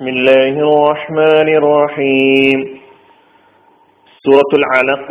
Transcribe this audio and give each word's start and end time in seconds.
بسم 0.00 0.07
الله 0.09 0.53
الرحمن 0.67 1.47
الرحيم 1.55 2.59
سورة 4.25 4.51
العلق 4.53 5.07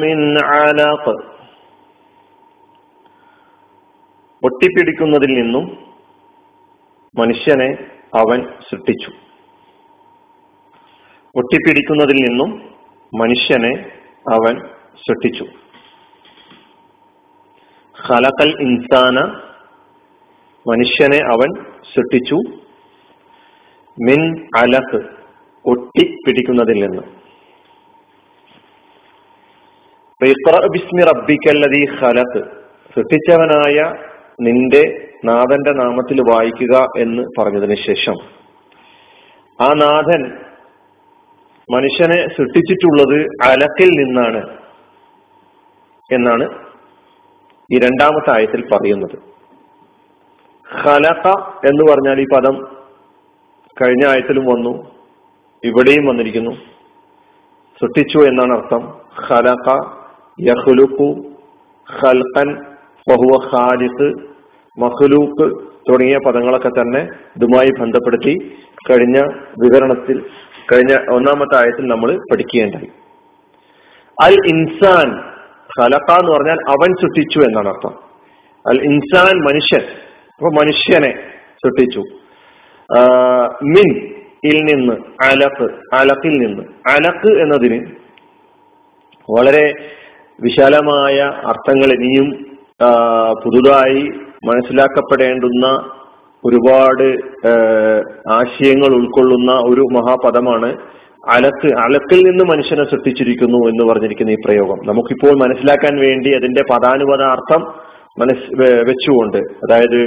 من 0.00 0.18
علق 0.44 1.04
ഒട്ടിപ്പിടിക്കുന്നതിൽ 4.42 5.30
നിന്നും 5.40 5.64
മനുഷ്യനെ 7.14 7.68
അവൻ 8.20 8.38
സൃഷ്ടിച്ചു 8.68 9.10
ഒട്ടിപ്പിടിക്കുന്നതിൽ 11.34 12.18
നിന്നും 12.26 12.50
മനുഷ്യനെ 13.12 13.72
അവൻ 14.36 14.54
സൃഷ്ടിച്ചു 15.06 15.46
ഖലഖൽ 18.10 18.62
ഇൻസാന 18.62 19.20
മനുഷ്യനെ 20.70 21.18
അവൻ 21.18 21.64
സൃഷ്ടിച്ചു. 21.94 22.34
മിൻ 24.04 24.46
അലഖ് 24.56 25.02
ഒട്ടിപ്പിടിക്കുന്നതിൽ 25.68 26.86
നിന്ന്. 26.86 27.02
ബിസ്മി 30.72 31.02
റബ്ബിക്കല്ലതി 31.02 31.86
സൃഷ്ടിച്ചവനായ 32.94 33.92
നിന്റെ 34.40 35.08
നാഥന്റെ 35.24 35.72
നാമത്തിൽ 35.72 36.20
വായിക്കുക 36.30 36.86
എന്ന് 36.98 37.22
പറഞ്ഞതിന് 37.38 37.76
ശേഷം. 37.76 38.14
ആ 39.60 39.72
നാഥൻ 39.72 40.22
മനുഷ്യനെ 41.74 42.16
സൃഷ്ടിച്ചിട്ടുള്ളത് 42.16 43.26
അലക്കിൽ 43.42 43.88
നിന്നാണ് 43.88 44.56
എന്നാണ് 46.12 46.63
ഈ 47.72 47.78
രണ്ടാമത്തെ 47.78 48.30
ആയത്തിൽ 48.30 48.68
പറയുന്നത്. 48.72 49.18
ഖലഖ 50.84 51.28
എന്ന് 51.66 51.92
പറഞ്ഞാൽ 51.92 52.20
ഈ 52.20 52.24
പദം 52.34 52.68
കഴിഞ്ഞ 53.82 54.06
ആയത്തിലും 54.06 54.44
വന്നു 54.44 54.90
ഇവിടെയും 55.64 56.06
വന്നിരിക്കുന്നു. 56.06 56.50
സൃഷ്ടിച്ചു 57.80 58.18
എന്നാണ് 58.18 58.58
അർത്ഥം. 58.58 59.00
ഖലഖ 59.28 59.78
യഹ്ലുഖു 60.40 61.34
ഖൽഖൻ 62.04 62.64
ബഹുവ 63.08 63.50
ഖാലിഖ് 63.54 64.12
മഹ്ലൂക്ക് 64.78 65.74
തുടങ്ങിയ 65.90 66.18
പദങ്ങളൊക്കെ 66.26 66.68
തന്നെ 66.68 67.08
ഇതുമായി 67.36 67.70
ബന്ധപ്പെടുത്തി 67.80 68.56
കഴിഞ്ഞ 68.90 69.18
വിവരണത്തിൽ 69.58 70.26
കഴിഞ്ഞ 70.72 70.98
ഒന്നാമത്തെ 71.12 71.56
ആയത്തിൽ 71.56 71.86
നമ്മൾ 71.86 72.18
പഠിക്കുകയുണ്ടായി. 72.32 72.90
അൽ 74.22 74.36
ഇൻസാൻ 74.46 75.33
ഖലഖ 75.70 76.08
എന്ന് 76.20 76.32
പറഞ്ഞാൽ 76.32 76.58
അവൻ 76.74 76.90
സൃഷ്ടിച്ചു 77.00 77.38
എന്നാണ് 77.46 77.68
അർത്ഥം. 77.68 77.94
അൽ 78.64 78.78
ഇൻസാൻ 78.90 79.36
മനുഷ്യൻ 79.48 79.84
അപ്പൊ 80.36 80.50
മനുഷ്യനെ 80.60 81.12
സൃഷ്ടിച്ചു 81.62 82.02
മിൻ 83.74 83.88
ഇൽ 84.50 84.58
നിന്ന് 84.68 84.96
അലക്ക് 85.24 85.66
അലക്കിൽ 85.96 86.34
നിന്ന്. 86.44 86.64
അലക്ക് 86.94 87.30
എന്നതിന് 87.42 87.78
വളരെ 89.28 89.66
വിശാലമായ 90.38 91.16
അർത്ഥങ്ങൾ 91.50 91.90
ഇനിയും 91.96 92.28
പുതുതായി 93.42 94.02
മനസ്സിലാക്കപ്പെടേണ്ടുന്ന 94.48 95.66
ഒരുപാട് 96.44 97.06
ആശയങ്ങൾ 98.38 98.90
ഉൾക്കൊള്ളുന്ന 98.96 99.52
ഒരു 99.70 99.84
മഹാപദമാണ് 99.96 100.70
അലക്ക് 101.32 101.68
അലക്കിൽ 101.78 102.20
നിന്ന് 102.26 102.44
മനുഷ്യനെ 102.44 102.84
സൃഷ്ടിച്ചിരിക്കുന്നു 102.84 103.58
എന്ന് 103.68 103.92
പറഞ്ഞിരിക്കുന്ന 103.92 104.30
ഈ 104.30 104.34
പ്രയോഗം. 104.34 104.78
നമുക്കിപ്പോൾ 104.86 105.34
മനസ്സിലാക്കാൻ 105.44 106.00
വേണ്ടി 106.00 106.30
അതിന്റെ 106.36 106.62
പദാനുപത 106.72 107.22
അർത്ഥം 107.22 107.62
മനസ് 108.18 108.46
വെച്ചുകൊണ്ട് 108.88 109.38
അതായത് 109.38 110.00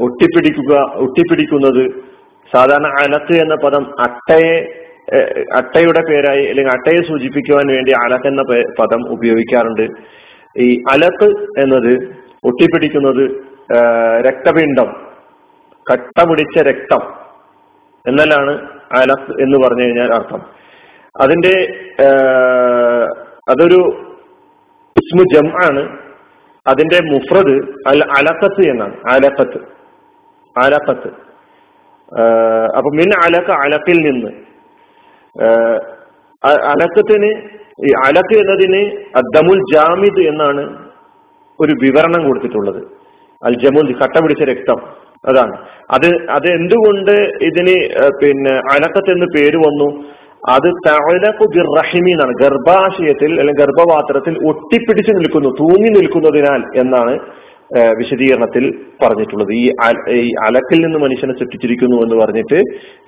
ഒട്ടിപ്പിടിക്കുക 0.00 0.74
ഒട്ടിപ്പിടിക്കുന്നത് 0.94 1.82
സാധാരണ 2.54 2.86
അലക്ക് 2.86 3.34
എന്ന 3.40 3.54
പദം 3.54 3.86
അട്ടയെ 4.00 4.56
അട്ടയുടെ 5.56 6.00
പേരായി 6.10 6.44
അല്ലെങ്കിൽ 6.44 6.72
അട്ടയെ 6.72 7.00
സൂചിപ്പിക്കുവാൻ 7.00 7.66
വേണ്ടി 7.66 7.92
അലക്ക് 7.92 8.26
എന്ന 8.26 8.42
പദം 8.80 9.12
ഉപയോഗിക്കാറുണ്ട്. 9.12 9.86
ഈ 10.60 10.82
അലക്ക് 10.90 11.28
എന്നത് 11.62 11.92
ഒട്ടിപ്പിടിക്കുന്നത് 12.44 13.24
രക്തപിണ്ഡം 14.26 14.88
കട്ടപിടിച്ച 15.92 16.58
രക്തം 16.68 17.02
എന്നാലാണ് 18.06 18.75
അലഖ് 18.92 19.32
എന്ന് 19.40 19.58
പറഞ്ഞു 19.66 19.82
കഴിഞ്ഞാൽ 19.82 20.12
അർത്ഥം. 20.14 20.42
അതിന്റെ 21.20 21.54
അതൊരു 23.48 23.80
ഇസ്മു 24.96 25.22
ജം 25.34 25.48
ആണ് 25.64 25.82
അതിന്റെ 26.66 27.00
മുഫ്രദ് 27.00 27.54
അൽ 27.86 28.00
അലക്കത്ത് 28.18 28.62
എന്നാണ്. 28.70 28.96
അലക്കത്ത് 29.10 29.60
അലക്കത്ത് 30.60 31.10
അപ്പൊ 32.76 32.90
മിൻ 32.94 33.08
അലക്ക 33.24 33.50
അലക്കിൽ 33.50 33.98
നിന്ന്. 33.98 34.30
അലക്കത്തിന് 36.44 37.30
ഈ 37.86 37.90
അലക്ക് 38.06 38.34
എന്നതിന് 38.40 38.82
അദ്ദമുൽ 39.16 39.60
ജാമിദ് 39.74 40.22
എന്നാണ് 40.28 40.90
ഒരു 41.60 41.72
വിവരണം 41.82 42.28
കൊടുത്തിട്ടുള്ളത്. 42.28 42.82
അൽ 43.44 43.54
ജമുൽ 43.64 43.98
കട്ട 44.02 44.22
പിടിച്ച 44.22 44.42
രക്തം. 44.42 44.95
അതാണ്. 45.24 45.54
അത് 45.90 46.08
അത് 46.36 46.46
എന്തുകൊണ്ട് 46.58 47.14
ഇതിന് 47.48 47.76
പിന്നെ 48.22 48.54
അലക്കത്ത് 48.74 49.10
എന്ന് 49.10 49.28
പേര് 49.36 49.58
വന്നു? 49.66 49.88
അത് 50.54 50.68
റഹിമി 51.78 52.10
എന്നാണ്. 52.10 52.34
ഗർഭാശയത്തിൽ 52.42 53.30
അല്ലെങ്കിൽ 53.40 53.62
ഗർഭപാത്രത്തിൽ 53.64 54.34
ഒട്ടിപ്പിടിച്ചു 54.50 55.12
നിൽക്കുന്നു 55.12 55.50
തൂങ്ങി 55.62 55.90
നിൽക്കുന്നതിനാൽ 55.98 56.62
എന്നാണ് 56.82 57.14
വിശദീകരണത്തിൽ 57.98 58.64
പറഞ്ഞിട്ടുള്ളത്. 59.02 59.52
ഈ 59.52 59.64
ഈ 60.18 60.28
അലക്കിൽ 60.48 60.78
നിന്ന് 60.80 60.98
മനുഷ്യനെ 60.98 61.34
സൃഷ്ടിച്ചിരിക്കുന്നു 61.38 61.96
എന്ന് 62.02 62.16
പറഞ്ഞിട്ട് 62.16 62.58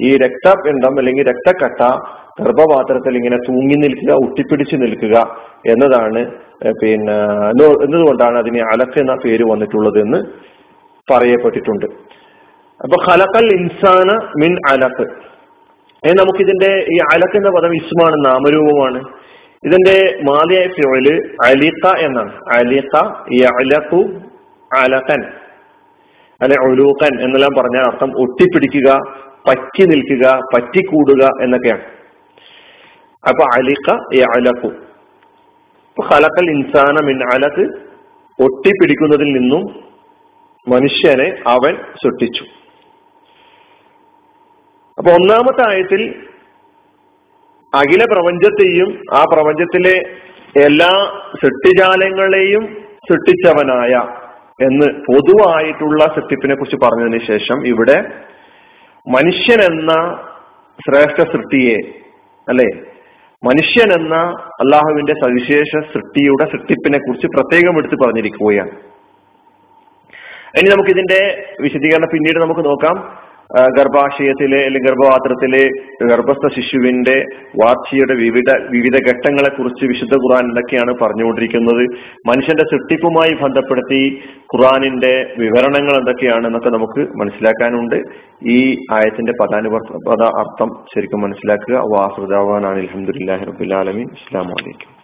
ഈ 0.00 0.16
രക്തപിണ്ഡം 0.16 0.94
അല്ലെങ്കിൽ 0.98 1.26
രക്തക്കട്ട 1.26 1.80
ഗർഭപാത്രത്തിൽ 2.40 3.12
ഇങ്ങനെ 3.16 3.38
തൂങ്ങി 3.48 3.76
നിൽക്കുക 3.84 4.12
ഒട്ടിപ്പിടിച്ചു 4.24 4.76
നിൽക്കുക 4.76 5.16
എന്നതാണ് 5.66 6.20
പിന്നെ 6.82 7.16
എന്നതുകൊണ്ടാണ് 7.84 8.38
അതിന് 8.38 8.60
അലക്ക് 8.72 8.98
എന്ന 8.98 9.14
പേര് 9.24 9.44
വന്നിട്ടുള്ളത് 9.44 9.98
എന്ന് 9.98 10.20
പറയപ്പെട്ടിട്ടുണ്ട്. 11.10 11.86
അപ്പൊ 12.82 12.96
ഖലക്കൽ 13.08 13.46
ഇൻസാന 13.52 14.10
മിൻ 14.42 14.52
അലക്ക് 14.68 15.06
നമുക്കിതിന്റെ 16.20 16.70
ഈ 16.94 16.96
അലക്ക് 17.12 17.36
എന്ന 17.36 17.50
പദം 17.50 17.72
ഇസ്മാണ് 17.74 18.16
നാമരൂപമാണ്. 18.24 19.00
ഇതിന്റെ 19.64 20.20
മാതിയായ 20.22 20.66
ഫിയോൽ 20.66 21.06
അലിഖ 21.46 21.86
എന്നാണ്. 21.98 22.32
അലിഖ 22.52 22.96
അലക്കു 23.60 24.00
അലക്കൻ 24.76 25.22
അല്ലെ 26.40 26.56
ഒലൂക്കൻ 26.66 27.20
എന്നെല്ലാം 27.20 27.52
പറഞ്ഞ 27.58 27.78
അർത്ഥം 27.86 28.10
ഒട്ടിപ്പിടിക്കുക 28.20 28.98
പറ്റി 29.48 29.84
നിൽക്കുക 29.86 30.38
പറ്റിക്കൂടുക 30.54 31.24
എന്നൊക്കെയാണ്. 31.42 31.84
അപ്പൊ 33.28 33.44
അലിഖ 33.56 33.86
അലക്കു 34.36 34.70
ഖലക്കൽ 35.96 36.48
ഇൻസാന 36.50 36.96
മിൻ 37.04 37.18
അലക്ക് 37.34 37.64
ഒട്ടിപ്പിടിക്കുന്നതിൽ 38.38 39.32
നിന്നും 39.32 39.87
മനുഷ്യനെ 40.68 41.34
അവൻ 41.46 41.76
സൃഷ്ടിച്ചു. 41.76 42.44
അപ്പൊ 44.98 45.10
ഒന്നാമത്തെ 45.10 45.70
ആയത്തിൽ 45.70 46.14
അഖില 47.74 48.04
പ്രപഞ്ചത്തെയും 48.04 49.02
ആ 49.12 49.24
പ്രപഞ്ചത്തിലെ 49.32 49.96
എല്ലാ 50.64 51.20
സൃഷ്ടിജാലങ്ങളെയും 51.42 52.64
സൃഷ്ടിച്ചവനായ 52.94 53.94
എന്ന് 54.64 54.86
പൊതുവായിട്ടുള്ള 54.86 56.04
സൃഷ്ടിപ്പിനെ 56.04 56.54
കുറിച്ച് 56.54 56.76
പറഞ്ഞതിന് 56.76 57.26
ശേഷം 57.26 57.66
ഇവിടെ 57.66 58.02
മനുഷ്യൻ 59.08 59.60
എന്ന 59.60 59.92
ശ്രേഷ്ഠ 60.80 61.20
സൃഷ്ടിയെ 61.20 61.76
അല്ലെ? 62.48 62.66
മനുഷ്യൻ 63.44 63.92
എന്ന 63.92 64.16
അള്ളാഹുവിന്റെ 64.62 65.12
സവിശേഷ 65.12 65.84
സൃഷ്ടിയുടെ 65.94 66.44
സൃഷ്ടിപ്പിനെ 66.44 66.98
കുറിച്ച് 66.98 67.26
പ്രത്യേകം 67.26 67.78
എടുത്ത് 67.78 67.94
പറഞ്ഞിരിക്കുകയാണ്. 68.04 68.87
ഇനി 70.56 70.68
നമുക്ക് 70.70 70.90
ഇതിന്റെ 70.90 71.20
വിശദീകരണം 71.60 72.10
പിന്നീട് 72.12 72.38
നമുക്ക് 72.38 72.64
നോക്കാം. 72.68 72.98
ഗർഭാശയത്തിലെ 73.76 74.58
അല്ലെങ്കിൽ 74.64 74.88
ഗർഭപാത്രത്തിലെ 74.88 75.62
ഗർഭസ്ഥ 76.10 76.48
ശിശുവിന്റെ 76.54 77.14
വാർച്ചയുടെ 77.60 78.14
വിവിധ 78.14 78.50
വിവിധ 78.70 78.96
ഘട്ടങ്ങളെ 79.08 79.50
കുറിച്ച് 79.50 79.84
വിശുദ്ധ 79.86 80.14
ഖുറാൻ 80.14 80.42
എന്തൊക്കെയാണ് 80.44 80.94
പറഞ്ഞുകൊണ്ടിരിക്കുന്നത്? 81.02 81.84
മനുഷ്യന്റെ 82.26 82.66
സൃഷ്ടിപ്പുമായി 82.72 83.34
ബന്ധപ്പെടുത്തി 83.44 84.02
ഖുറാനിന്റെ 84.54 85.14
വിവരണങ്ങൾ 85.38 85.96
എന്തൊക്കെയാണെന്നൊക്കെ 85.96 86.68
നമുക്ക് 86.68 87.00
മനസ്സിലാക്കാനുണ്ട്. 87.22 87.98
ഈ 88.56 88.58
ആയത്തിന്റെ 88.92 89.32
പദാനുപദ 89.40 90.22
അർത്ഥം 90.42 90.70
ശരിക്കും 90.94 91.20
മനസ്സിലാക്കുക. 91.20 91.76
വാസുദാവാനാണ് 91.96 92.78
അലഹമുല്ലാഹി 92.78 93.44
റബുലാലമി 93.52 94.06
ഇസ്ലാം 94.20 94.48
വലൈക്കും 94.54 94.97